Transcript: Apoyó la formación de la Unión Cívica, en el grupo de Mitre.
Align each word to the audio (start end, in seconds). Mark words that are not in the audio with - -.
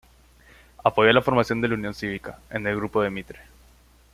Apoyó 0.83 1.13
la 1.13 1.21
formación 1.21 1.61
de 1.61 1.67
la 1.67 1.75
Unión 1.75 1.93
Cívica, 1.93 2.39
en 2.49 2.65
el 2.65 2.75
grupo 2.75 3.03
de 3.03 3.11
Mitre. 3.11 3.39